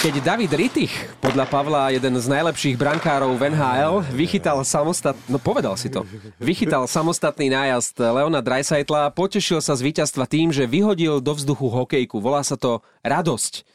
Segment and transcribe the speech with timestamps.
[0.00, 5.12] Keď David Rittich, podľa Pavla jeden z najlepších brankárov v NHL, vychytal samostat...
[5.28, 6.08] No povedal si to.
[6.40, 12.16] Vychytal samostatný nájazd Leona Dreisaitla, potešil sa z víťazstva tým, že vyhodil do vzduchu hokejku.
[12.16, 13.68] Volá sa to radosť.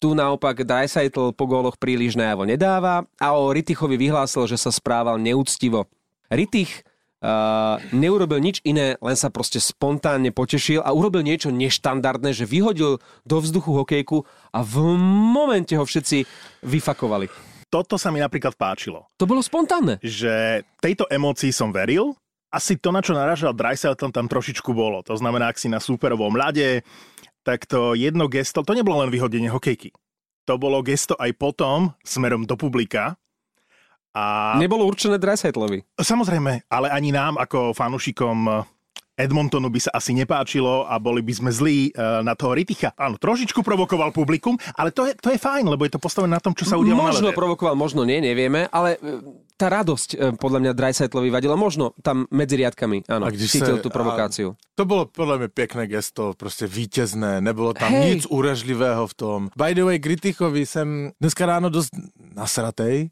[0.00, 5.20] Tu naopak Dreisaitl po góloch príliš najavo nedáva a o Rittichovi vyhlásil, že sa správal
[5.20, 5.92] neúctivo.
[6.32, 6.85] Rittich
[7.16, 13.00] Uh, neurobil nič iné, len sa proste spontánne potešil a urobil niečo neštandardné, že vyhodil
[13.24, 14.74] do vzduchu hokejku a v
[15.32, 16.28] momente ho všetci
[16.60, 17.32] vyfakovali.
[17.72, 19.08] Toto sa mi napríklad páčilo.
[19.16, 19.96] To bolo spontánne.
[20.04, 22.14] Že tejto emócii som veril,
[22.52, 25.02] asi to, na čo naražal Dreisaitl, tam trošičku bolo.
[25.08, 26.86] To znamená, ak si na súperovom ľade,
[27.42, 29.90] tak to jedno gesto, to nebolo len vyhodenie hokejky.
[30.46, 33.18] To bolo gesto aj potom smerom do publika,
[34.16, 34.56] a...
[34.56, 35.84] Nebolo určené Dreisaitlovi.
[36.00, 38.64] Samozrejme, ale ani nám ako fanúšikom
[39.16, 42.92] Edmontonu by sa asi nepáčilo a boli by sme zlí uh, na toho Riticha.
[43.00, 46.42] Áno, trošičku provokoval publikum, ale to je, to je fajn, lebo je to postavené na
[46.44, 49.24] tom, čo sa udialo Možno provokoval, možno nie, nevieme, ale e,
[49.56, 51.56] tá radosť uh, podľa mňa Dreisaitlovi vadila.
[51.56, 54.52] Možno tam medzi riadkami, áno, cítil tú provokáciu.
[54.52, 58.20] A to bolo podľa mňa pekné gesto, proste víťazné, nebolo tam hey.
[58.20, 59.38] nic úražlivého v tom.
[59.56, 61.96] By the way, Gritichovi jsem dneska ráno dosť
[62.36, 63.08] nasratej,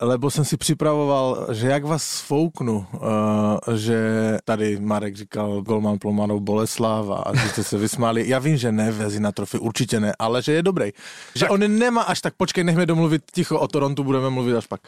[0.00, 3.98] lebo jsem si připravoval, že jak vás sfouknu, uh, že
[4.44, 8.28] tady Marek říkal Golman Plomanov Boleslav a že jste se vysmáli.
[8.28, 10.90] Já vím, že ne vezí na trofy, určitě ne, ale že je dobrý.
[11.34, 11.50] Že tak.
[11.50, 14.80] on nemá až tak, počkej, nechme domluvit ticho o Torontu, budeme mluvit až pak.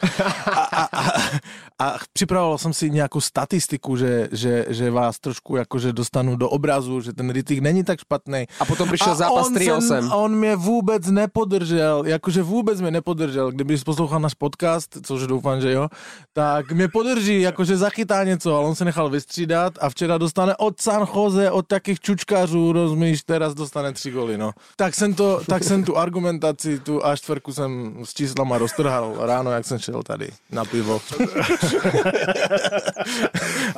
[0.45, 1.21] A, a, a,
[1.81, 7.01] a připravoval jsem si nějakou statistiku, že, že, že vás trošku jakože dostanu do obrazu,
[7.01, 8.45] že ten Rittich není tak špatný.
[8.59, 10.11] A potom přišel zápas 3-8.
[10.11, 13.51] A on mě vůbec nepodržel, jakože vůbec mě nepodržel.
[13.51, 15.87] Kdyby poslouchal náš podcast, což doufám, že jo,
[16.33, 20.81] tak mě podrží, jakože zachytá něco, ale on se nechal vystřídat a včera dostane od
[20.81, 24.51] San Jose, od takých čučkářů, rozumíš, teraz dostane tři goly, no.
[24.75, 29.65] Tak jsem, to, tak jsem tu argumentaci, tu A4 jsem s číslama roztrhal ráno, jak
[29.65, 31.01] jsem šel tady na pivo.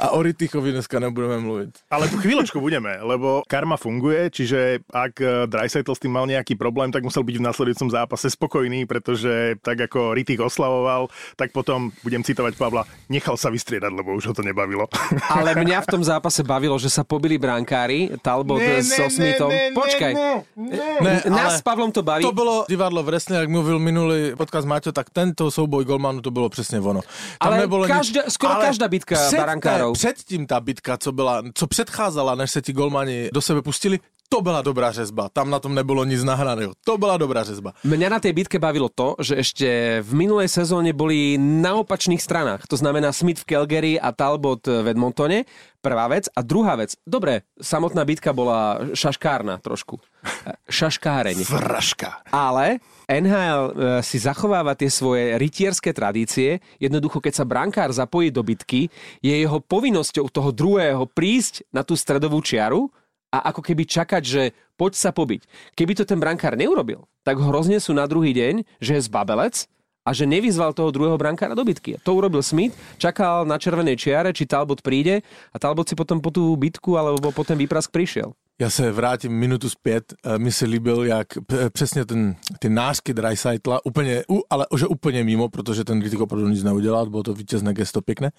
[0.04, 1.72] a o Rittichovi dneska nebudeme mluvit.
[1.90, 6.56] Ale tu chvíľočku budeme, lebo karma funguje, čiže ak eh, Dreisaitl s tým mal nejaký
[6.56, 11.94] problém, tak musel byť v nasledujúcom zápase spokojný, pretože tak ako Rittich oslavoval, tak potom
[12.02, 14.88] budem citovať Pavla, nechal sa vystriedať, lebo už ho to nebavilo.
[15.38, 19.52] Ale mňa v tom zápase bavilo, že sa pobili brankári, Talbot ne, ne, so Smithom.
[19.52, 22.24] Ne, ne, Počkaj, ne, ne, ne, Nás s Pavlom to baví.
[22.24, 26.32] To bolo divadlo v Resne, ak mluvil minulý podcast Maťo, tak tento souboj Golmanu to
[26.32, 27.02] bolo presne ono.
[27.38, 28.34] Tam ale každá, nič...
[28.34, 29.94] skoro ale každá bitka před, barankárov.
[29.94, 34.00] Předtím tá bitka, co, byla, co předcházala, než sa ti Golmani do sebe pustili,
[34.34, 35.30] to byla dobrá řezba.
[35.30, 36.74] Tam na tom nebolo nic nahraného.
[36.82, 37.78] To byla dobrá řezba.
[37.86, 39.68] Mňa na tej bitke bavilo to, že ešte
[40.02, 42.66] v minulej sezóne boli na opačných stranách.
[42.66, 45.46] To znamená Smith v Calgary a Talbot v Edmontone.
[45.86, 46.34] Prvá vec.
[46.34, 46.98] A druhá vec.
[47.06, 50.02] Dobre, samotná bitka bola šaškárna trošku.
[50.82, 51.46] Šaškáreň.
[51.46, 52.26] Vražka.
[52.34, 53.72] Ale NHL e,
[54.02, 56.58] si zachováva tie svoje rytierské tradície.
[56.82, 58.90] Jednoducho, keď sa brankár zapojí do bitky,
[59.22, 62.90] je jeho povinnosťou toho druhého prísť na tú stredovú čiaru
[63.34, 65.74] a ako keby čakať, že poď sa pobiť.
[65.74, 69.66] Keby to ten brankár neurobil, tak ho roznesú na druhý deň, že je zbabelec
[70.06, 71.96] a že nevyzval toho druhého brankára do bitky.
[72.04, 76.30] To urobil Smith, čakal na červenej čiare, či Talbot príde a Talbot si potom po
[76.30, 78.36] tú bitku alebo po ten výprask prišiel.
[78.62, 80.14] Já se vrátím minutu zpět.
[80.24, 81.28] E, mi se líbil, jak
[81.74, 86.64] přesně ten, ty nářky Dreisaitla, úplně, ale že úplně mimo, protože ten kritik opravdu nic
[86.64, 88.32] neudělal, bylo to vítězné gesto pěkné,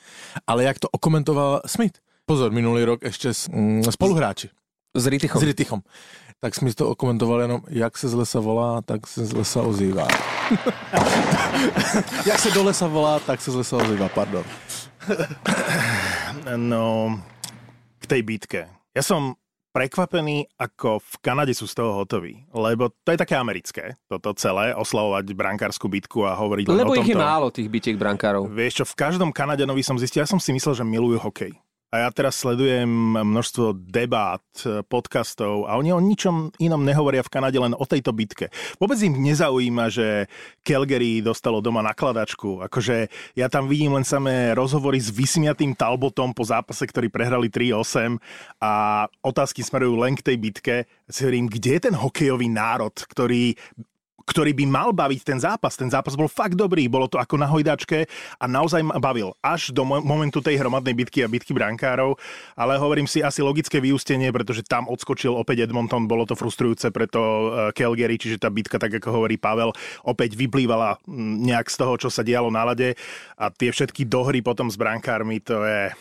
[0.46, 1.98] ale jak to okomentoval Smith.
[2.26, 4.48] Pozor, minulý rok ještě mm, spoluhráči.
[4.94, 5.40] S Rittichom.
[5.40, 5.80] S Rittichom.
[6.40, 10.08] Tak jsme to okomentovali jenom, jak se z lesa volá, tak se z lesa ozývá.
[12.26, 14.44] jak se do lesa volá, tak se z lesa ozývá, pardon.
[16.56, 17.18] no,
[17.98, 18.68] k tej bitke.
[18.94, 19.34] Ja som
[19.74, 22.46] prekvapený, ako v Kanade sú z toho hotoví.
[22.54, 26.96] Lebo to je také americké, toto celé, oslavovať brankárskú bitku a hovoriť len Lebo o
[27.00, 27.02] tomto.
[27.02, 28.46] ich je málo, tých bitiek brankárov.
[28.54, 31.58] Vieš čo, v každom Kanadenovi som zistil, ja som si myslel, že milujú hokej.
[31.94, 34.42] A ja teraz sledujem množstvo debát,
[34.90, 38.50] podcastov a oni o ničom inom nehovoria v Kanade, len o tejto bitke.
[38.82, 40.26] Vôbec im nezaujíma, že
[40.66, 42.66] Calgary dostalo doma nakladačku.
[42.66, 43.06] Akože
[43.38, 48.18] ja tam vidím len samé rozhovory s vysmiatým Talbotom po zápase, ktorý prehrali 3-8
[48.58, 50.74] a otázky smerujú len k tej bitke.
[51.06, 53.54] Si hovorím, kde je ten hokejový národ, ktorý
[54.24, 55.76] ktorý by mal baviť ten zápas.
[55.76, 58.08] Ten zápas bol fakt dobrý, bolo to ako na hojdačke
[58.40, 62.16] a naozaj ma bavil až do momentu tej hromadnej bitky a bitky brankárov,
[62.56, 67.04] ale hovorím si asi logické vyústenie, pretože tam odskočil opäť Edmonton, bolo to frustrujúce pre
[67.04, 69.70] to e, Calgary, čiže tá bitka, tak ako hovorí Pavel,
[70.08, 70.98] opäť vyplývala
[71.44, 72.96] nejak z toho, čo sa dialo na lade.
[73.36, 75.92] A tie všetky dohry potom s brankármi, to je...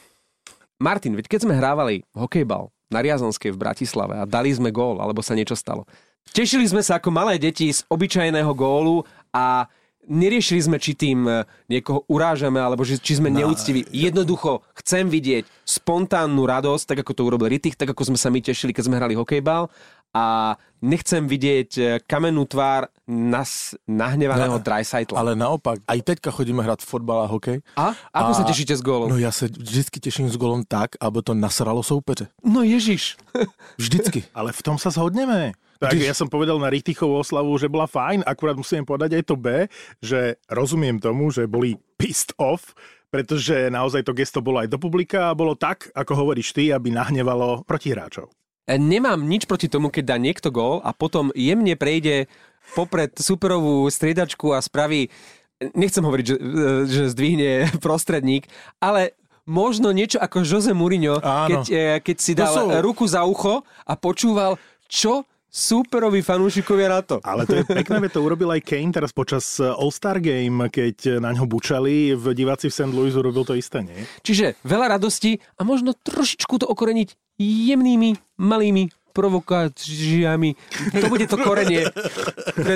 [0.80, 5.24] Martin, veď keď sme hrávali hokejbal na Riazonskej v Bratislave a dali sme gól, alebo
[5.26, 5.88] sa niečo stalo,
[6.32, 9.04] Tešili sme sa ako malé deti z obyčajného gólu
[9.36, 9.68] a
[10.08, 13.88] neriešili sme, či tým e, niekoho urážame, alebo či, či sme no, neúctiví.
[13.92, 18.40] Jednoducho chcem vidieť spontánnu radosť, tak ako to urobil Ritich, tak ako sme sa my
[18.44, 19.72] tešili, keď sme hrali hokejbal
[20.14, 25.18] a nechcem vidieť e, kamennú tvár nas, nahnevaného no, Dreisaitla.
[25.18, 27.66] Ale naopak, aj teďka chodíme hrať fotbal a hokej.
[27.74, 27.98] A?
[28.14, 29.10] Ako a, sa tešíte s gólom?
[29.10, 32.30] No ja sa vždycky teším s gólom tak, aby to nasralo soupeře.
[32.46, 33.18] No ježiš.
[33.82, 34.30] Vždycky.
[34.38, 35.58] Ale v tom sa zhodneme.
[35.80, 39.36] Tak ja som povedal na Richtichovú oslavu, že bola fajn, akurát musím povedať aj to
[39.36, 39.48] B,
[40.00, 42.76] že rozumiem tomu, že boli pissed off,
[43.14, 46.90] pretože naozaj to gesto bolo aj do publika a bolo tak, ako hovoríš ty, aby
[46.90, 48.34] nahnevalo protihráčov.
[48.66, 52.26] E, nemám nič proti tomu, keď dá niekto gól a potom jemne prejde
[52.74, 55.14] popred superovú striedačku a spraví,
[55.78, 56.44] nechcem hovoriť, že, e,
[56.90, 57.52] že zdvihne
[57.86, 58.50] prostredník,
[58.82, 59.14] ale
[59.46, 62.66] možno niečo ako Jose Mourinho, keď, e, keď si dal sú...
[62.82, 64.56] ruku za ucho a počúval,
[64.88, 67.22] čo superoví fanúšikovia na to.
[67.22, 71.30] Ale to je pekné, to urobil aj Kane teraz počas eh, All-Star Game, keď na
[71.30, 72.90] ňo bučali v diváci v St.
[72.90, 74.02] Louis, urobil to isté, nie?
[74.26, 80.58] Čiže veľa radosti a možno trošičku to okoreniť jemnými, malými provokáciami.
[80.98, 81.86] To bude to korenie,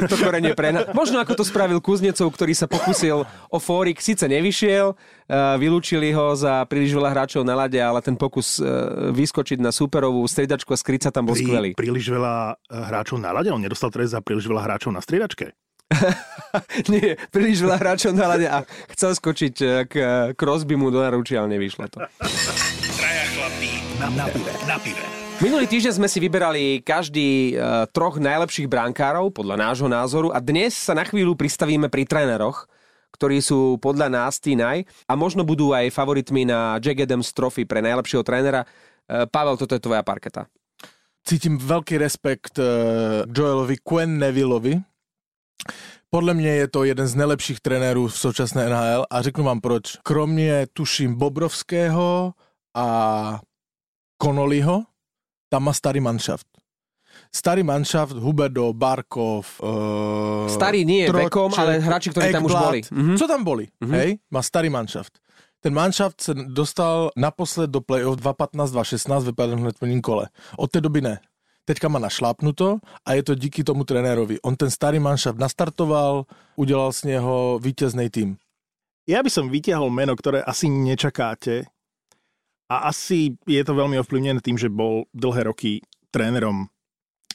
[0.06, 0.86] to korenie pre nás.
[0.94, 4.94] Možno ako to spravil Kuznecov, ktorý sa pokusil o fórik, síce nevyšiel,
[5.58, 8.62] vylúčili ho za príliš veľa hráčov na lade, ale ten pokus
[9.12, 11.70] vyskočiť na superovú striedačku a skryť sa tam bol Pri, skvelý.
[11.74, 13.50] Príliš veľa hráčov na lade?
[13.50, 15.58] On nedostal trest za príliš veľa hráčov na striedačke?
[16.92, 19.56] Nie, príliš veľa hráčov na lade a chcel skočiť
[19.88, 19.94] k
[20.36, 22.04] Crosby mu do naručia, ale nevyšlo to.
[23.00, 25.17] Traja chlapí na, na pive, na pive.
[25.38, 30.74] Minulý týždeň sme si vyberali každý uh, troch najlepších brankárov podľa nášho názoru a dnes
[30.74, 32.66] sa na chvíľu pristavíme pri tréneroch,
[33.14, 37.70] ktorí sú podľa nás tí naj a možno budú aj favoritmi na Jack Adams Trophy
[37.70, 38.66] pre najlepšieho trénera.
[39.06, 40.50] Uh, Pavel, toto je tvoja parketa.
[41.22, 44.82] Cítim veľký respekt uh, Joelovi Quen Nevilleovi.
[46.10, 50.02] Podle mě je to jeden z nejlepších trenérů v současné NHL a řeknu vám proč.
[50.02, 52.34] Kromě, tuším, Bobrovského
[52.74, 52.88] a
[54.18, 54.97] Connollyho,
[55.50, 56.48] tam má starý manšaft.
[57.34, 59.60] Starý manšaft, Huberdo, Barkov...
[59.60, 62.80] Uh, starý nie je vekom, ale hráči, ktorí tam už boli.
[62.88, 63.18] Mm-hmm.
[63.18, 63.96] Co tam boli, mm-hmm.
[63.98, 64.10] hej?
[64.32, 65.18] Má starý manšaft.
[65.60, 70.30] Ten manšaft se dostal naposled do play-off 2015-2016 vypadal hned v prvním kole.
[70.58, 71.20] Od té doby ne.
[71.66, 74.40] Teďka má našlápnuto a je to díky tomu trenérovi.
[74.42, 76.24] On ten starý manšaft nastartoval,
[76.56, 78.38] udělal z něho vítězný tým.
[79.08, 81.64] Ja by som vytiahol meno, ktoré asi nečakáte,
[82.68, 85.80] a asi je to veľmi ovplyvnené tým, že bol dlhé roky
[86.12, 86.68] trénerom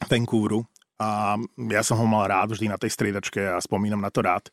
[0.05, 0.65] Vancouveru
[1.01, 1.41] a
[1.73, 4.53] ja som ho mal rád vždy na tej striedačke a spomínam na to rád.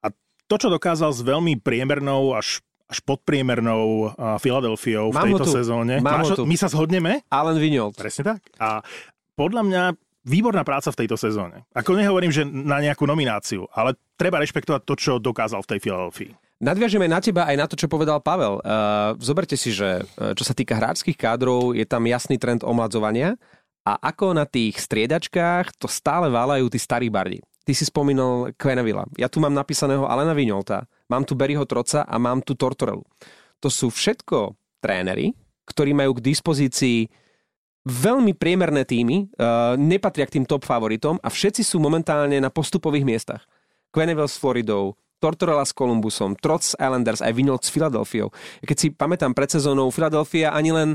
[0.00, 0.14] A
[0.46, 6.04] to, čo dokázal s veľmi priemernou až až podpriemernou Filadelfiou v tejto sezóne.
[6.04, 7.24] Máš, my sa zhodneme?
[7.32, 7.96] Alan Vignold.
[7.96, 8.44] Presne tak.
[8.60, 8.84] A
[9.40, 9.82] podľa mňa
[10.28, 11.64] výborná práca v tejto sezóne.
[11.72, 16.32] Ako nehovorím, že na nejakú nomináciu, ale treba rešpektovať to, čo dokázal v tej Filadelfii.
[16.62, 18.62] Nadviažeme na teba aj na to, čo povedal Pavel.
[18.62, 23.34] Uh, zoberte si, že uh, čo sa týka hráčských kádrov, je tam jasný trend omladzovania
[23.84, 27.42] a ako na tých striedačkách to stále válajú tí starí bardi.
[27.64, 29.08] Ty si spomínal Quenevilla.
[29.16, 33.04] Ja tu mám napísaného Alena Vignolta, mám tu Berryho Troca a mám tu Tortorelu.
[33.60, 34.52] To sú všetko
[34.84, 35.32] tréneri,
[35.64, 37.08] ktorí majú k dispozícii
[37.84, 43.04] veľmi priemerné týmy, uh, nepatria k tým top favoritom a všetci sú momentálne na postupových
[43.04, 43.42] miestach.
[43.92, 48.30] Quenneville s Floridou, Tortorella s Columbusom, Trots Islanders, aj Vinold s Filadelfiou.
[48.62, 50.90] Keď si pamätám pred sezónou, Filadelfia ani len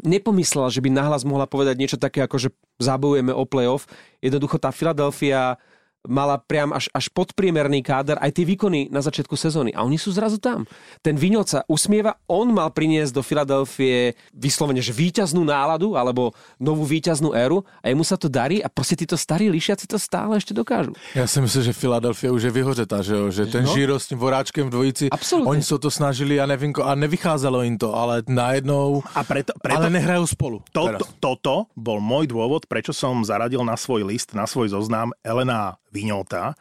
[0.00, 2.48] nepomyslela, že by nahlas mohla povedať niečo také, ako že
[2.80, 3.84] zabojujeme o playoff.
[4.24, 5.60] Jednoducho tá Filadelfia
[6.06, 9.70] mala priam až, až podpriemerný káder, aj tie výkony na začiatku sezóny.
[9.70, 10.66] A oni sú zrazu tam.
[10.98, 16.82] Ten Viňoc sa usmieva, on mal priniesť do Filadelfie vyslovene, že víťaznú náladu, alebo novú
[16.82, 20.50] víťaznú éru a jemu sa to darí a proste títo starí lišiaci to stále ešte
[20.50, 20.94] dokážu.
[21.14, 23.30] Ja si myslím, že Filadelfia už je vyhořetá, že, jo?
[23.30, 23.70] že ten no.
[23.70, 25.54] Žiro s tým voráčkem v dvojici, Absolutne.
[25.54, 29.78] oni sa to snažili a nevím, a nevycházalo im to, ale najednou, a preto, preto,
[29.78, 30.58] ale nehrajú spolu.
[30.74, 35.14] To, to, toto bol môj dôvod, prečo som zaradil na svoj list, na svoj zoznam
[35.22, 36.56] Elena Viňota,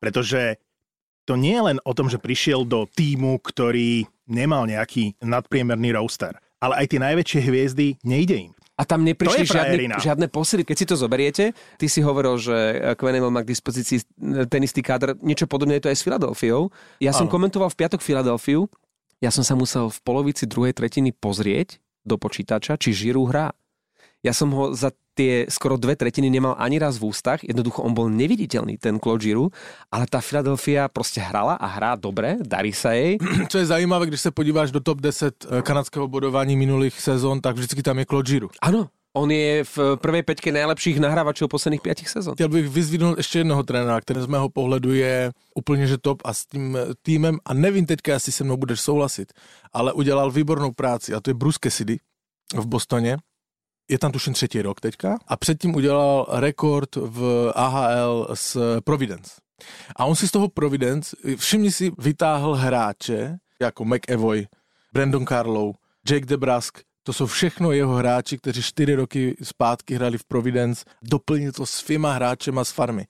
[0.00, 0.56] pretože
[1.28, 6.34] to nie je len o tom, že prišiel do týmu, ktorý nemal nejaký nadpriemerný roster,
[6.58, 8.52] ale aj tie najväčšie hviezdy nejde im.
[8.80, 10.64] A tam neprišli žiadne, žiadne posily.
[10.64, 12.56] Keď si to zoberiete, ty si hovoril, že
[12.96, 14.00] Queneville má k dispozícii
[14.48, 15.20] ten istý kádr.
[15.20, 16.72] Niečo podobné je to aj s Filadelfiou.
[16.96, 17.20] Ja ano.
[17.20, 18.72] som komentoval v piatok Filadelfiu.
[19.20, 21.76] Ja som sa musel v polovici druhej tretiny pozrieť
[22.08, 23.52] do počítača, či Žiru hrá.
[24.24, 27.92] Ja som ho za tie skoro dve tretiny nemal ani raz v ústach, jednoducho on
[27.92, 29.52] bol neviditeľný, ten Claude Giroux,
[29.92, 33.20] ale tá Philadelphia proste hrala a hrá dobre, darí sa jej.
[33.52, 37.60] Co je zajímavé, když se podíváš do top 10 eh, kanadského bodování minulých sezón, tak
[37.60, 38.52] vždycky tam je Claude Giroux.
[38.64, 42.34] Áno, On je v prvej peťke najlepších nahrávačov posledných 5 sezón.
[42.38, 46.30] Chtěl bych vyzvihnout ještě jednoho trenéra, který z mého pohledu je úplně že top a
[46.30, 49.32] s tím týmem, a nevím teďka, jestli se mnou budeš souhlasit,
[49.72, 51.98] ale udělal výbornou práci a to je Bruce Cassidy
[52.54, 53.18] v Bostoně.
[53.90, 59.30] Je tam tuším třetí rok teďka a předtím udělal rekord v AHL s Providence.
[59.96, 64.46] A on si z toho Providence, všimni si, vytáhl hráče jako McEvoy,
[64.92, 65.72] Brandon Carlow,
[66.10, 71.52] Jake DeBrusk, to jsou všechno jeho hráči, kteří čtyři roky zpátky hrali v Providence, doplnil
[71.52, 73.06] to svýma hráčema z farmy.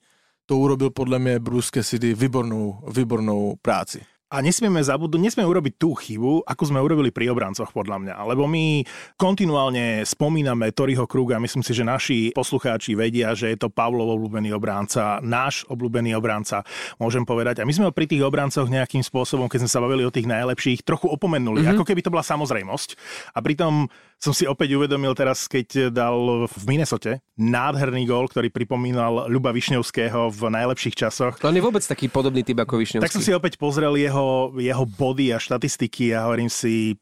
[0.47, 4.01] To urobil podle mě Bruce Cassidy výbornou, výbornou práci.
[4.31, 8.15] A nesmieme zabudnúť, nesmieme urobiť tú chybu, ako sme urobili pri obrancoch, podľa mňa.
[8.31, 8.87] Lebo my
[9.19, 14.55] kontinuálne spomíname Toriho Kruga, myslím si, že naši poslucháči vedia, že je to Pavlov obľúbený
[14.55, 16.63] obránca, náš obľúbený obránca,
[17.03, 17.59] môžem povedať.
[17.59, 20.31] A my sme ho pri tých obrancoch nejakým spôsobom, keď sme sa bavili o tých
[20.31, 21.75] najlepších, trochu opomenuli, mm-hmm.
[21.75, 22.95] ako keby to bola samozrejmosť.
[23.35, 29.33] A pritom som si opäť uvedomil teraz, keď dal v Minnesote nádherný gól, ktorý pripomínal
[29.33, 31.41] Ľuba Višňovského v najlepších časoch.
[31.41, 33.05] On je vôbec taký podobný typ ako Višňovský.
[33.09, 34.20] Tak som si opäť pozrel jeho,
[34.59, 36.97] jeho body a štatistiky a hovorím si,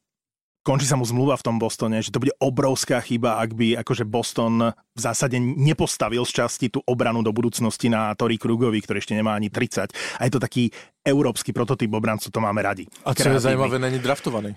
[0.67, 4.05] končí sa mu zmluva v tom Bostone, že to bude obrovská chyba, ak by akože
[4.05, 9.17] Boston v zásade nepostavil z časti tú obranu do budúcnosti na Tori Krugovi, ktorý ešte
[9.17, 9.93] nemá ani 30.
[10.19, 10.69] A je to taký
[11.01, 12.85] európsky prototyp obrancu, to máme radi.
[13.09, 14.57] A čo je zaujímavé, není draftovaný.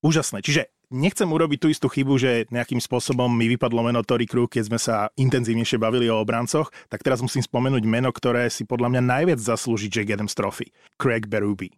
[0.00, 0.44] Úžasné.
[0.44, 4.64] Čiže nechcem urobiť tú istú chybu, že nejakým spôsobom mi vypadlo meno Tory Krug, keď
[4.70, 9.02] sme sa intenzívnejšie bavili o obrancoch, tak teraz musím spomenúť meno, ktoré si podľa mňa
[9.02, 10.70] najviac zaslúži Jack Adams Trophy.
[10.98, 11.74] Craig Berube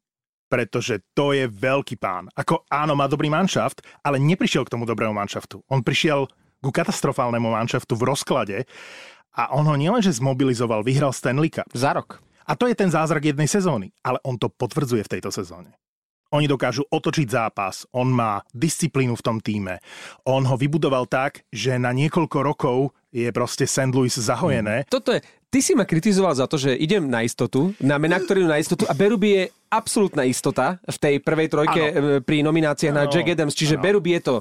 [0.48, 2.32] pretože to je veľký pán.
[2.32, 5.60] Ako áno, má dobrý manšaft, ale neprišiel k tomu dobrému manšaftu.
[5.68, 6.24] On prišiel
[6.64, 8.56] ku katastrofálnemu manšaftu v rozklade
[9.36, 11.68] a on ho nielenže zmobilizoval, vyhral Stanley Cup.
[11.76, 12.24] Za rok.
[12.48, 15.76] A to je ten zázrak jednej sezóny, ale on to potvrdzuje v tejto sezóne.
[16.28, 19.80] Oni dokážu otočiť zápas, on má disciplínu v tom týme.
[20.28, 23.88] On ho vybudoval tak, že na niekoľko rokov je proste St.
[23.96, 24.84] Louis zahojené.
[24.84, 24.90] Hmm.
[24.92, 28.44] Toto je, ty si ma kritizoval za to, že idem na istotu, na mená, ktorý
[28.44, 29.42] na istotu a Beruby je
[29.72, 32.20] absolútna istota v tej prvej trojke ano.
[32.20, 33.00] pri nomináciách ano.
[33.04, 33.84] na Jack Adams, čiže ano.
[33.88, 34.34] Beruby je to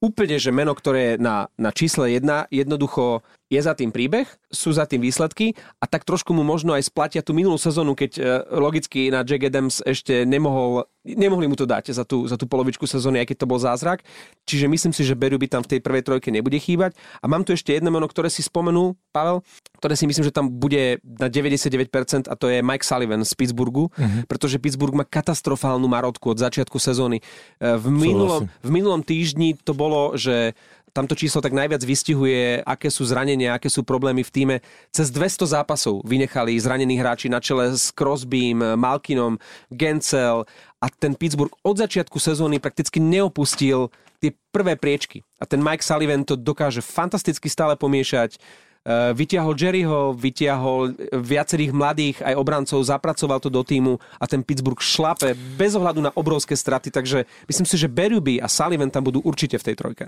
[0.00, 3.20] úplne, že meno, ktoré je na, na čísle 1, jednoducho
[3.52, 7.20] je za tým príbeh, sú za tým výsledky a tak trošku mu možno aj splatia
[7.20, 8.22] tú minulú sezónu, keď e,
[8.56, 12.88] logicky na Jack Adams ešte nemohol, nemohli mu to dať za tú, za tú polovičku
[12.88, 14.00] sezóny, aj keď to bol zázrak.
[14.48, 16.96] Čiže myslím si, že Beru by tam v tej prvej trojke nebude chýbať.
[17.20, 19.44] A mám tu ešte jedno meno, ktoré si spomenul, Pavel,
[19.78, 23.92] ktoré si myslím, že tam bude na 99% a to je Mike Sullivan z Pittsburghu,
[23.92, 24.24] uh-huh.
[24.24, 27.20] pretože Pittsburgh má katastrofálnu marotku od začiatku sezóny.
[27.60, 30.56] E, v minulom, v minulom týždni to bolo, že
[30.94, 34.56] tamto číslo tak najviac vystihuje, aké sú zranenia, aké sú problémy v týme.
[34.94, 39.42] Cez 200 zápasov vynechali zranení hráči na čele s Crosbym, Malkinom,
[39.74, 40.46] Gencel
[40.78, 43.90] a ten Pittsburgh od začiatku sezóny prakticky neopustil
[44.22, 45.26] tie prvé priečky.
[45.42, 48.38] A ten Mike Sullivan to dokáže fantasticky stále pomiešať.
[48.84, 54.76] Eh, vytiahol Jerryho, vytiahol viacerých mladých aj obrancov, zapracoval to do týmu a ten Pittsburgh
[54.76, 59.24] šlape bez ohľadu na obrovské straty, takže myslím si, že Berube a Sullivan tam budú
[59.24, 60.04] určite v tej trojke.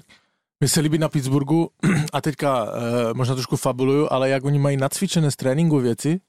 [0.60, 1.70] Mně se líbí na Pittsburghu,
[2.12, 6.20] a teďka e, možná trošku fabuluju, ale jak oni mají nacvičené z tréninku věci,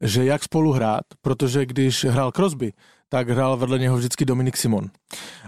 [0.00, 2.72] že jak spolu hrát, protože když hrál Crosby,
[3.08, 4.90] tak hrál vedle něho vždycky Dominik Simon.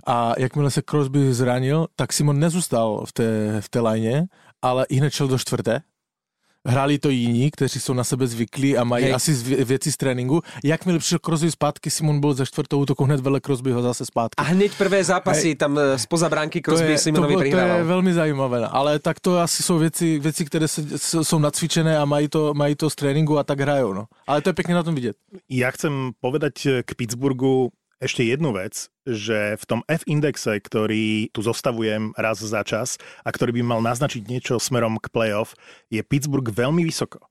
[0.07, 4.27] A jakmile se Crosby zranil, tak Simon nezůstal v té, v té lajně,
[4.63, 5.81] ale i hned šel do čtvrté
[6.67, 9.15] hráli to jiní, kteří jsou na sebe zvyklí a mají Hej.
[9.15, 9.33] asi
[9.65, 10.43] věci z tréninku.
[10.65, 13.41] Jakmile přišel Crosby zpátky, Simon byl ze čtvrtou útoku hned vedle
[13.73, 14.35] ho zase zpátky.
[14.37, 15.55] A hned prvé zápasy Hej.
[15.55, 19.79] tam spoza bránky Crosby Simonovi to, to je velmi zajímavé, ale tak to asi jsou
[19.79, 20.83] věci, věci které se,
[21.23, 23.93] jsou nacvičené a mají to, mají to z tréninku a tak hrajou.
[23.93, 24.07] No.
[24.27, 25.17] Ale to je pěkně na tom vidět.
[25.51, 32.13] Ja chcem povedať k Pittsburghu ešte jednu vec, že v tom F-indexe, ktorý tu zostavujem
[32.19, 35.57] raz za čas a ktorý by mal naznačiť niečo smerom k playoff,
[35.89, 37.25] je Pittsburgh veľmi vysoko.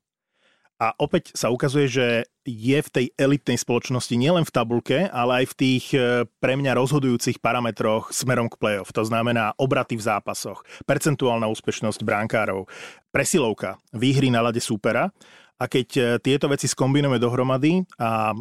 [0.75, 2.07] A opäť sa ukazuje, že
[2.43, 6.75] je v tej elitnej spoločnosti nielen v tabulke, ale aj v tých e, pre mňa
[6.75, 8.91] rozhodujúcich parametroch smerom k playoff.
[8.91, 12.67] To znamená obraty v zápasoch, percentuálna úspešnosť bránkárov,
[13.07, 15.15] presilovka, výhry na lade súpera.
[15.55, 18.35] A keď e, tieto veci skombinujeme dohromady a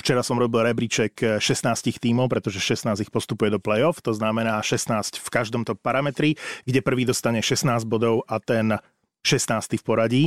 [0.00, 5.20] Včera som robil rebríček 16 tímov, pretože 16 ich postupuje do play-off, to znamená 16
[5.20, 8.80] v každom to parametri, kde prvý dostane 16 bodov a ten
[9.20, 9.76] 16.
[9.76, 10.22] v poradí,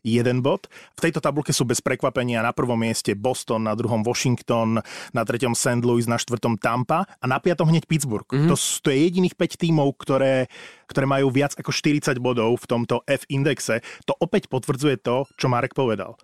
[0.00, 0.72] jeden bod.
[0.96, 4.80] V tejto tabulke sú bez prekvapenia na prvom mieste Boston, na druhom Washington,
[5.12, 5.84] na treťom St.
[5.84, 8.24] Louis, na štvrtom Tampa a na piatom hneď Pittsburgh.
[8.24, 8.48] Mm-hmm.
[8.48, 10.48] To, to je jediných 5 tímov, ktoré,
[10.88, 13.84] ktoré majú viac ako 40 bodov v tomto F-indexe.
[14.08, 16.16] To opäť potvrdzuje to, čo Marek povedal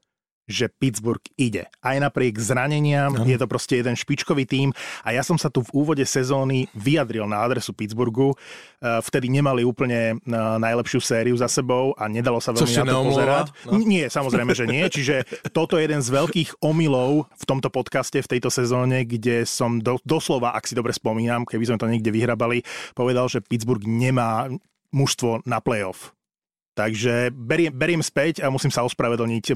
[0.44, 1.66] že Pittsburgh ide.
[1.80, 3.24] Aj napriek zraneniam, Ano.
[3.24, 4.68] je to proste jeden špičkový tím
[5.00, 8.36] a ja som sa tu v úvode sezóny vyjadril na adresu Pittsburghu.
[8.80, 12.84] Eh, Vtedy nemali úplne eh, najlepšiu sériu za sebou a nedalo sa Což veľmi ťa
[12.84, 13.46] na to pozerať.
[13.66, 13.80] no.
[13.80, 14.84] Nie, samozrejme, že nie.
[14.86, 19.82] Čiže toto je jeden z veľkých omylov v tomto podcaste v tejto sezóne, kde som
[19.82, 24.46] do, doslova, ak si dobre spomínam, keby sme to niekde vyhrabali, povedal, že Pittsburgh nemá
[24.94, 26.13] mužstvo na playoff.
[26.74, 29.54] Takže beriem, beriem späť a musím sa ospravedlniť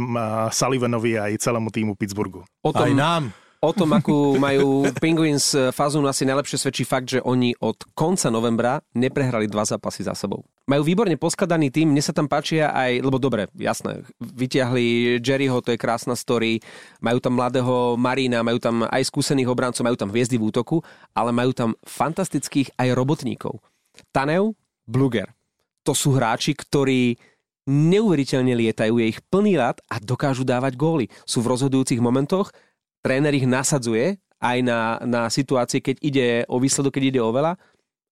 [0.55, 2.47] Sullivanovi aj celému týmu Pittsburghu.
[2.63, 3.23] O Aj tom, nám.
[3.59, 8.31] o tom, akú majú Penguins eh, fazónu, asi najlepšie svedčí fakt, že oni od konca
[8.31, 10.47] novembra neprehrali dva zápasy za sebou.
[10.71, 15.75] Majú výborne poskladaný tým, mne sa tam páčia aj, lebo dobre, jasné, vytiahli Jerryho, to
[15.75, 16.63] je krásna story,
[17.03, 20.87] majú tam mladého Marina, majú tam aj skúsených obrancov, majú tam hviezdy v útoku,
[21.19, 23.59] ale majú tam fantastických aj robotníkov.
[24.15, 24.55] Tanev,
[24.87, 25.38] Bluger.
[25.89, 27.17] To sú hráči, ktorí
[27.65, 31.09] neuveriteľne lietajú, je ich plný rad a dokážu dávať góly.
[31.25, 32.53] Sú v rozhodujúcich momentoch,
[33.01, 37.57] tréner ich nasadzuje aj na, na situácie, keď ide o výsledok, keď ide o veľa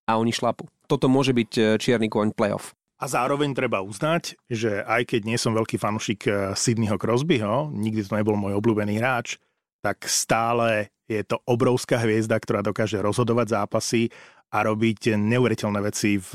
[0.09, 0.65] a oni šlapu.
[0.89, 2.73] Toto môže byť e, čierny kôň playoff.
[2.97, 8.01] A zároveň treba uznať, že aj keď nie som veľký fanúšik eh, Sydneyho Crosbyho, nikdy
[8.09, 9.37] to nebol môj obľúbený hráč,
[9.85, 14.11] tak stále je to obrovská hviezda, ktorá dokáže rozhodovať zápasy
[14.47, 16.31] a robiť neuveriteľné veci v,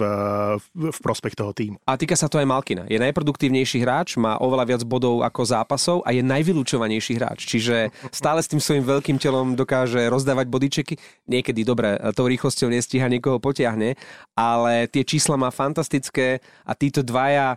[0.67, 1.79] v, prospech toho týmu.
[1.87, 2.83] A týka sa to aj Malkina.
[2.91, 7.47] Je najproduktívnejší hráč, má oveľa viac bodov ako zápasov a je najvylúčovanejší hráč.
[7.47, 10.93] Čiže stále s tým svojim veľkým telom dokáže rozdávať bodyčeky.
[11.31, 13.95] Niekedy, dobre, tou rýchlosťou nestíha, niekoho potiahne,
[14.35, 17.55] ale tie čísla má fantastické a títo dvaja,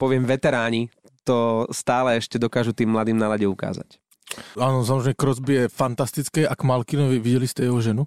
[0.00, 0.88] poviem veteráni,
[1.22, 4.01] to stále ešte dokážu tým mladým na ukázať.
[4.54, 6.40] Áno, samozrejme, Crosby je fantastické.
[6.44, 8.04] A k Malkinovi videli ste jeho ženu?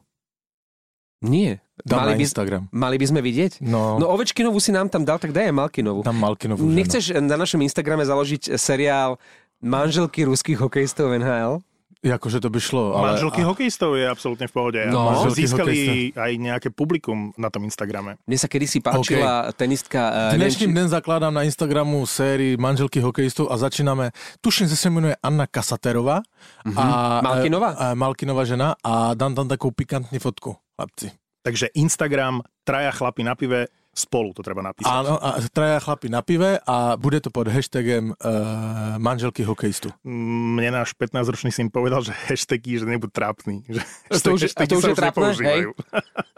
[1.24, 1.64] Nie.
[1.82, 2.64] Dám Mali by, Instagram.
[2.72, 3.60] mali by sme vidieť?
[3.60, 6.00] No, No Ovečkinovú si nám tam dal, tak daj aj Malkinovú.
[6.06, 6.76] tam Malkinovú ženu.
[6.76, 9.18] Nechceš na našom Instagrame založiť seriál
[9.60, 11.60] Manželky ruských hokejistov NHL?
[12.06, 13.18] Akože to by šlo, ale...
[13.18, 14.82] Manželky hokejistov je absolútne v pohode.
[14.94, 15.10] No.
[15.10, 18.22] a získali aj nejaké publikum na tom Instagrame.
[18.30, 19.66] Mne sa kedysi páčila okay.
[19.66, 20.30] tenistka...
[20.30, 24.14] eh, Dnešným neviem, dnem zakladám na Instagramu sérii manželky hokejistov a začíname,
[24.46, 26.22] tuším, že sa menuje Anna Kasaterová.
[26.62, 26.78] Mhm.
[26.78, 26.86] A,
[27.26, 27.70] Malkinová?
[27.74, 31.10] A, Malkinová žena a dám tam takú pikantní fotku, chlapci.
[31.46, 34.92] Takže Instagram, traja chlapi na pive, spolu to treba napísať.
[34.92, 39.88] Áno, a traja chlapi na pive a bude to pod hashtagem uh, manželky hokejistu.
[40.04, 43.64] Mne náš 15-ročný syn povedal, že hashtagy, že nebudú trápni.
[44.12, 45.70] Že to už- a to už sa je trápne, nepoužívajú.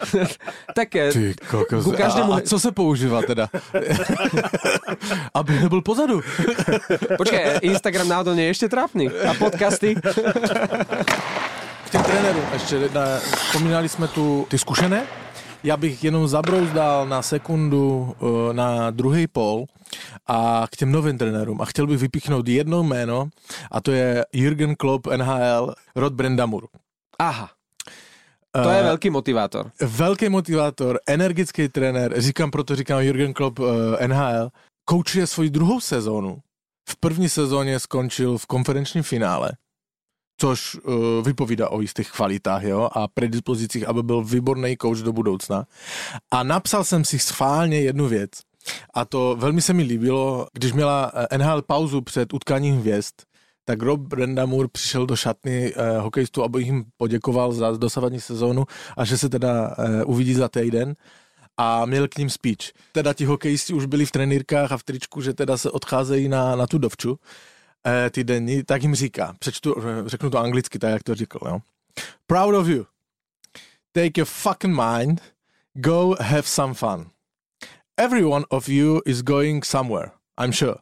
[0.77, 1.81] tak eh, Ty kokos.
[1.81, 3.49] Ku každému- A, a co se používá teda?
[5.33, 6.21] Aby nebyl pozadu.
[7.17, 9.09] počkaj, Instagram náhodou nie je ešte trápny.
[9.09, 9.97] A podcasty?
[11.85, 15.03] K těm trenérům ještě, na, vzpomínali jsme tu ty zkušené.
[15.67, 19.65] Já bych jenom zabrouzdal na sekundu eh, na druhý pol
[20.27, 21.61] a k těm novým trenérům.
[21.61, 23.29] A chtěl bych vypíchnout jedno jméno
[23.71, 26.67] a to je Jürgen Klopp, NHL, Rod Brendamur.
[27.19, 27.49] Aha,
[28.63, 29.71] to je Eh, veľký motivátor.
[29.81, 34.49] Velký motivátor, energický trenér, říkám, proto říkám Jürgen Klopp eh, NHL,
[34.85, 36.37] koučuje svoji druhou sezónu.
[36.89, 39.51] V první sezóně skončil v konferenčním finále,
[40.37, 40.93] což uh,
[41.25, 45.65] vypovídá o jistých kvalitách jo, a predispozicích, aby byl výborný coach do budoucna.
[46.31, 48.29] A napsal jsem si schválně jednu věc.
[48.93, 53.13] A to velmi se mi líbilo, když měla eh, NHL pauzu před utkáním hvězd,
[53.65, 58.65] tak Rob Brendamur přišel do šatny eh, hokejistů, aby jim poděkoval za dosavadní sezónu
[58.97, 60.95] a že se teda eh, uvidí za týden
[61.57, 62.71] a měl k ním speech.
[62.91, 66.55] Teda ti hokejisti už byli v trenýrkách a v tričku, že teda se odcházejí na,
[66.55, 67.19] na tu dovču
[67.85, 71.59] eh, ty denní, tak jim říká, přečtu, řeknu to anglicky, tak jak to říkal, jo.
[72.27, 72.85] Proud of you.
[73.91, 75.21] Take your fucking mind,
[75.73, 77.09] go have some fun.
[77.97, 80.75] Every one of you is going somewhere, I'm sure.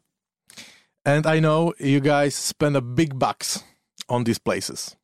[1.05, 3.63] And I know you guys spend a big bucks
[4.10, 4.95] on these places.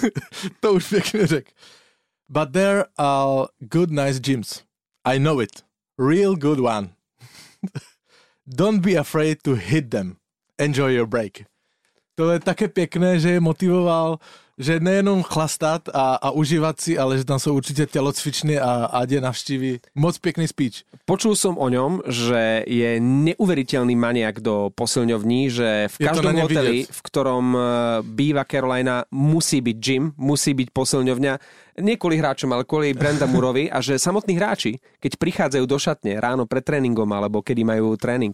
[0.60, 1.52] to už pěkně řek.
[2.28, 4.64] But there are good nice gyms.
[5.04, 5.64] I know it.
[5.98, 6.88] Real good one.
[8.46, 10.16] Don't be afraid to hit them.
[10.58, 11.44] Enjoy your break.
[12.16, 14.18] To je také pěkné, že je motivoval,
[14.56, 19.10] že nejenom chlastat a, a užívat si, ale že tam jsou určitě tělocvičny a ať
[19.10, 19.80] je navštíví.
[19.94, 20.88] Moc pěkný speech.
[21.04, 27.00] Počul som o ňom, že je neuveriteľný maniak do posilňovní, že v každom hoteli, v
[27.04, 27.62] ktorom eh,
[28.00, 31.32] býva Carolina, musí byť gym, musí byť posilňovňa.
[31.84, 36.16] Nie kvôli hráčom, ale kvôli Brenda Murovi a že samotní hráči, keď prichádzajú do šatne
[36.16, 38.32] ráno pred tréningom alebo kedy majú tréning,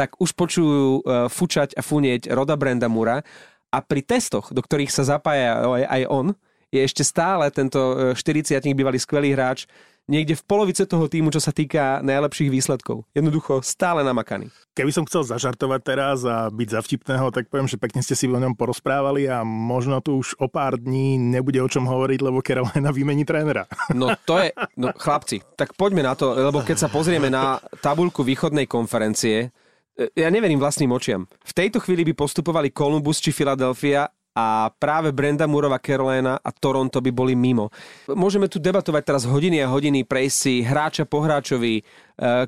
[0.00, 3.20] tak už počujú eh, fučať a funieť Roda Brenda Mura
[3.68, 6.32] a pri testoch, do ktorých sa zapája aj, on,
[6.72, 9.66] je ešte stále tento 40 bývalý skvelý hráč
[10.10, 13.06] niekde v polovice toho týmu, čo sa týka najlepších výsledkov.
[13.14, 14.50] Jednoducho stále namakaný.
[14.74, 18.26] Keby som chcel zažartovať teraz a byť za vtipného, tak poviem, že pekne ste si
[18.26, 22.42] o ňom porozprávali a možno tu už o pár dní nebude o čom hovoriť, lebo
[22.42, 23.70] Carolina vymení trénera.
[23.94, 28.26] No to je, no chlapci, tak poďme na to, lebo keď sa pozrieme na tabulku
[28.26, 29.54] východnej konferencie,
[29.96, 31.26] ja neverím vlastným očiam.
[31.44, 37.02] V tejto chvíli by postupovali Columbus či Philadelphia a práve Brenda Murova, Carolina a Toronto
[37.02, 37.68] by boli mimo.
[38.06, 41.82] Môžeme tu debatovať teraz hodiny a hodiny, prejsť si hráča po hráčovi, e,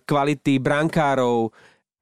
[0.06, 1.50] kvality brankárov.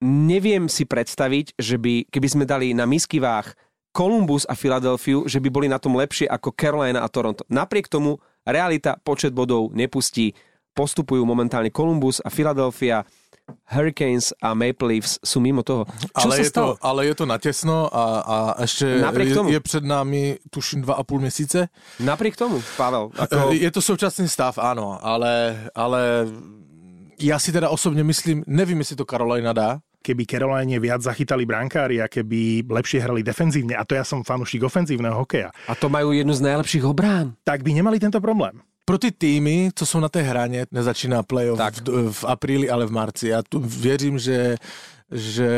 [0.05, 3.49] Neviem si predstaviť, že by, keby sme dali na misky váh
[3.91, 7.43] Columbus a Philadelphia, že by boli na tom lepšie ako Carolina a Toronto.
[7.51, 10.37] Napriek tomu realita počet bodov nepustí.
[10.71, 13.03] Postupujú momentálne Columbus a Philadelphia
[13.71, 15.87] Hurricanes a Maple Leafs sú mimo toho.
[16.17, 16.67] Čo ale, sa je stalo?
[16.75, 19.49] to, ale je to natesno a, a ešte Napriek tomu.
[19.49, 21.69] je, je před námi, tuším, dva a půl měsíce.
[22.01, 23.53] Napriek tomu, Pavel, ako...
[23.53, 26.29] Je to současný stav, áno, ale, ale
[27.21, 32.01] ja si teda osobne myslím, nevím, jestli to Carolina dá, Keby Caroline viac zachytali brankári
[32.01, 36.17] a keby lepšie hrali defenzívne, a to ja som fanúšik ofenzívneho hokeja, A to majú
[36.17, 37.37] jednu z najlepších obrán.
[37.45, 38.65] tak by nemali tento problém.
[38.91, 41.89] Pro ty týmy, co jsou na té hraně, nezačíná playoff Tak.
[41.89, 43.29] v, v apríli, ale v marci.
[43.29, 44.57] Já tu věřím, že
[45.11, 45.51] že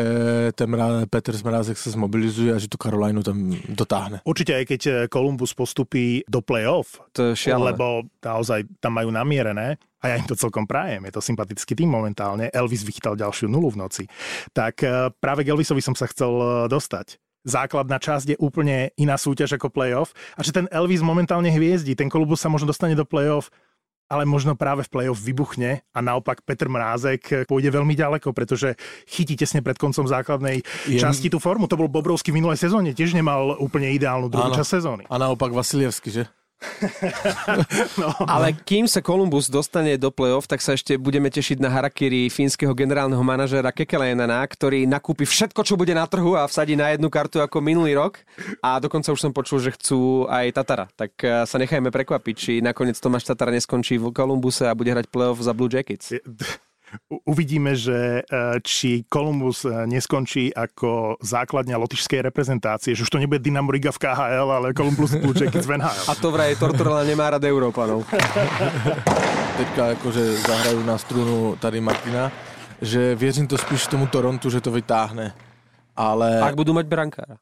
[0.57, 0.77] ten
[1.12, 4.25] Petr Zmrázek sa zmobilizuje a že tu Karolajnu tam dotáhne.
[4.25, 7.77] Určite aj keď eh, Columbus postupí do play-off, To je šialené.
[7.77, 11.92] lebo naozaj tam majú namierené a ja im to celkom prajem, je to sympatický tým
[11.92, 12.49] momentálne.
[12.49, 14.05] Elvis vychytal ďalšiu nulu v noci.
[14.57, 17.21] Tak eh, práve k Elvisovi som sa chcel eh, dostať.
[17.42, 22.07] Základná časť je úplne iná súťaž ako playoff a že ten Elvis momentálne hviezdí, ten
[22.07, 23.50] Columbus sa možno dostane do playoff,
[24.07, 28.76] ale možno práve v playoff vybuchne a naopak Petr Mrázek pôjde veľmi ďaleko, pretože
[29.09, 31.64] chytí tesne pred koncom základnej Je- časti tú formu.
[31.64, 34.59] To bol Bobrovský v minulej sezóne, tiež nemal úplne ideálnu druhú Áno.
[34.61, 35.02] časť sezóny.
[35.09, 36.24] A naopak Vasilievsky, že?
[38.33, 42.72] Ale kým sa Columbus dostane do play-off, tak sa ešte budeme tešiť na harakiri fínskeho
[42.75, 47.42] generálneho manažera Kekelenena, ktorý nakúpi všetko, čo bude na trhu a vsadí na jednu kartu
[47.42, 48.22] ako minulý rok.
[48.62, 50.87] A dokonca už som počul, že chcú aj Tatara.
[50.94, 55.11] Tak eh, sa nechajme prekvapiť, či nakoniec Tomáš Tatar neskončí v Columbuse a bude hrať
[55.11, 56.14] play-off za Blue Jackets.
[57.24, 63.40] Uvidíme, že e, či Columbus e, neskončí ako základňa lotišskej reprezentácie, že už to nebude
[63.40, 66.05] Dynamo Riga v KHL, ale Columbus Blue Jackets v NHL.
[66.09, 68.05] A to vraj Tortorella nemá rád Európanov.
[69.61, 72.33] Teďka akože zahrajú na strunu tady Martina,
[72.81, 75.33] že věřím to spíš tomu Torontu, že to vytáhne.
[75.92, 77.37] Ale Ak budú mať brankára.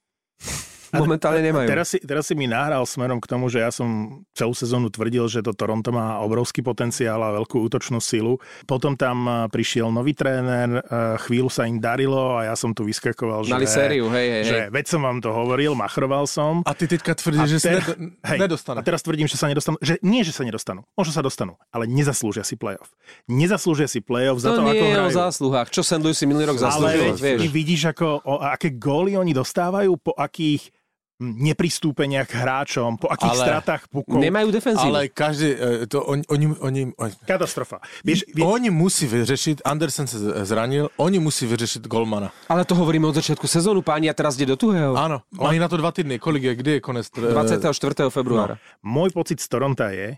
[0.92, 1.66] Momentálne nemajú.
[1.66, 3.88] Teraz si, teraz si mi nahral smerom k tomu, že ja som
[4.30, 8.36] celú sezónu tvrdil, že to Toronto má obrovský potenciál a veľkú útočnú silu.
[8.64, 10.82] Potom tam e, prišiel nový tréner, e,
[11.20, 13.52] chvíľu sa im darilo a ja som tu vyskakoval, že...
[13.52, 14.68] Mali sériu, hej, hej, Že hej.
[14.70, 16.62] veď som vám to hovoril, machroval som.
[16.62, 17.94] a ty teďka tvrdíš, že ter- sa
[18.26, 18.76] hej, nedo- nedostane.
[18.76, 19.78] A teraz tvrdím, že sa nedostanú.
[19.78, 20.82] Že nie, že sa nedostanú.
[20.92, 22.90] Možno sa dostanú, ale nezaslúžia si playoff.
[23.26, 25.14] Nezaslúžia si playoff za To to, nie ako je o hrajú.
[25.14, 25.68] zásluhách.
[25.68, 26.00] Čo St.
[26.00, 27.40] Louis si minulý rok Ale zaslúžil, veď, vieš.
[27.50, 30.72] vidíš, ako, o, aké góly oni dostávajú, po akých
[31.20, 34.16] nepristúpeniach k hráčom, po akých Ale stratách pukov.
[34.16, 34.88] Nemajú defenzívu.
[34.88, 37.84] Ale každý, e, to oni, oni, oni, oni, Katastrofa.
[38.00, 40.16] Vieš, vie, oni musí vyřešit, Andersen sa
[40.48, 42.32] zranil, oni musí vyřešit Golmana.
[42.48, 44.96] Ale to hovoríme od začiatku sezónu, páni, a teraz ide do tuhého.
[44.96, 46.16] Áno, mají na to dva týdny.
[46.16, 47.04] Kolik je, kde je konec?
[47.12, 48.08] e, 24.
[48.08, 48.56] februára.
[48.80, 50.16] môj pocit z Toronta je,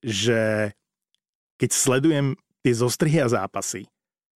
[0.00, 0.72] že
[1.60, 2.26] keď sledujem
[2.64, 3.84] tie zostrihy a zápasy,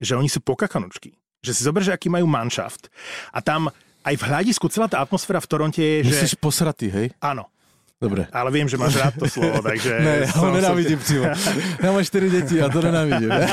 [0.01, 1.17] že oni sú pokakanučky.
[1.41, 2.93] Že si zober, že aký majú manšaft.
[3.33, 3.73] A tam
[4.05, 6.13] aj v hľadisku celá tá atmosféra v Toronte je, že...
[6.17, 7.07] Musíš posratý, hej?
[7.21, 7.53] Áno,
[8.01, 8.25] Dobre.
[8.33, 9.93] ale viem, že máš rád to slovo, takže...
[10.01, 11.25] Ne, ja ho som- nenávidím přímo.
[11.85, 13.29] Já mám čtyři děti a to nenávidím.
[13.29, 13.45] Ne?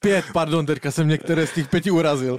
[0.00, 2.38] Pět, pardon, teďka jsem některé z těch pěti urazil.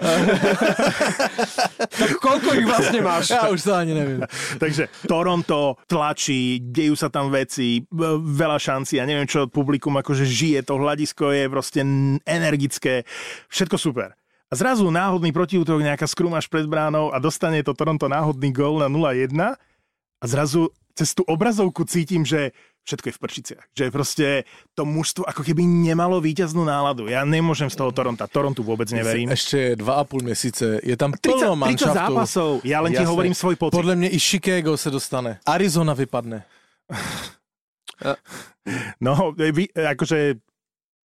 [2.00, 3.30] Tak koľko ich vlastne máš?
[3.36, 4.22] Já už sa ani nevím.
[4.60, 7.84] Takže Toronto tlačí, dejú sa tam veci,
[8.24, 11.82] veľa šancí a neviem čo, publikum akože žije, to hľadisko je proste
[12.24, 13.04] energické,
[13.52, 14.19] všetko super.
[14.50, 18.90] A zrazu náhodný protiútok, nejaká skrumáš pred bránou a dostane to Toronto náhodný gól na
[18.90, 19.30] 0-1
[20.20, 22.52] a zrazu cez tú obrazovku cítim, že
[22.84, 23.66] všetko je v prčiciach.
[23.78, 24.28] Že proste
[24.74, 27.06] to mužstvo ako keby nemalo víťaznú náladu.
[27.06, 28.26] Ja nemôžem z toho Toronta.
[28.26, 29.30] Torontu vôbec neverím.
[29.30, 31.94] Ešte dva a půl měsíce, je tam 30, plno 30 manšaftů.
[31.94, 32.52] zápasov.
[32.66, 33.12] Ja len ti Jasné.
[33.14, 33.78] hovorím svoj pocit.
[33.78, 35.40] Podle mě i Chicago se dostane.
[35.46, 36.44] Arizona vypadne.
[39.02, 39.36] No,
[39.76, 40.42] akože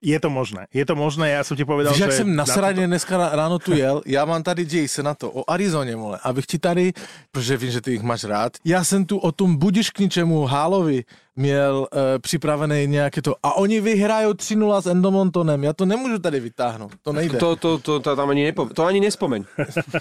[0.04, 0.68] je to možné.
[0.68, 2.12] Je to možné, ja som ti povedal, Víš, že...
[2.12, 5.50] jsem na nasraně dneska ráno tu jel, já mám tady, děj se na to, o
[5.50, 6.92] Arizoně, vole, abych ti tady,
[7.32, 10.46] protože vím, že ty jich máš rád, já jsem tu o tom budiš k ničemu
[10.46, 11.04] Hálovi
[11.36, 16.40] měl e, připravený nějaké to, a oni vyhrajou 3-0 s Endomontonem, já to nemůžu tady
[16.40, 17.38] vytáhnout, to nejde.
[17.38, 19.44] To, to, to, to, tam ani nepo, to ani nespomeň.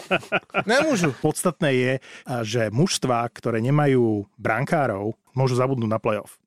[0.66, 1.16] Nemůžu.
[1.22, 1.94] Podstatné je,
[2.26, 6.38] a, že mužstva, ktoré nemajú brankárov, môžu zabudnúť na playoff.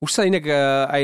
[0.00, 0.48] Už sa inak
[0.88, 1.02] aj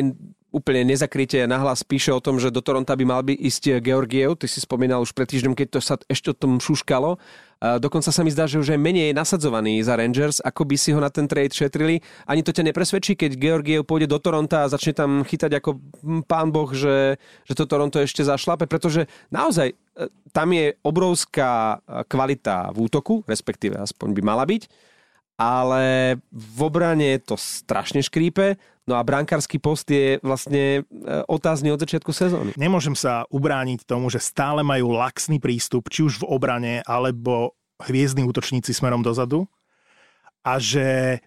[0.57, 4.41] úplne nezakryte nahlas píše o tom, že do Toronta by mal by ísť Georgiev.
[4.41, 7.21] Ty si spomínal už pred týždňom, keď to sa ešte o tom šuškalo.
[7.57, 11.01] Dokonca sa mi zdá, že už je menej nasadzovaný za Rangers, ako by si ho
[11.01, 12.05] na ten trade šetrili.
[12.29, 15.81] Ani to ťa nepresvedčí, keď Georgiev pôjde do Toronta a začne tam chytať ako
[16.29, 17.17] pán boh, že,
[17.49, 19.75] že to Toronto ešte zašlape, pretože naozaj e,
[20.37, 24.69] tam je obrovská e, kvalita v útoku, respektíve aspoň by mala byť
[25.37, 28.57] ale v obrane to strašne škrípe.
[28.87, 32.55] No a brankársky post je vlastne e, otázny od začiatku sezóny.
[32.55, 38.23] Nemôžem sa ubrániť tomu, že stále majú laxný prístup, či už v obrane, alebo hviezdni
[38.23, 39.51] útočníci smerom dozadu
[40.47, 41.19] a že,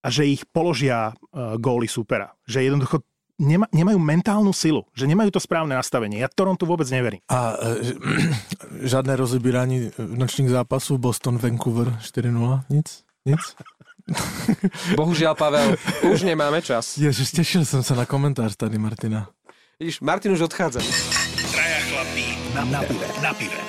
[0.00, 2.32] a že ich položia uh, góly supera.
[2.48, 3.04] Že jednoducho
[3.38, 6.18] nema, nemajú mentálnu silu, že nemajú to správne nastavenie.
[6.18, 7.22] Ja Toronto vôbec neverím.
[7.30, 7.94] A e,
[8.90, 12.32] žiadne rozobíranie nočných zápasov Boston, Vancouver 4-0,
[12.72, 12.88] nic?
[13.28, 13.42] Nic?
[14.96, 15.76] Bohužiaľ, Pavel,
[16.08, 16.96] už nemáme čas.
[16.96, 19.28] Ježiš, tešil som sa na komentár tady Martina.
[19.80, 20.80] Vidíš, Martin už odchádza.
[21.52, 23.06] Traja chlapí na, na pive.
[23.22, 23.67] Na pive.